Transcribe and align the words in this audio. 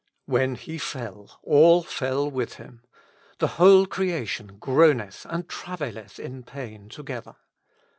When 0.25 0.55
he 0.55 0.79
fell, 0.79 1.39
all 1.43 1.83
fell 1.83 2.31
with 2.31 2.55
him: 2.55 2.83
the 3.37 3.45
whole 3.59 3.85
creation 3.85 4.57
groaneth 4.57 5.27
and 5.29 5.47
travaileth 5.47 6.17
in 6.17 6.41
pain 6.41 6.89
together. 6.89 7.35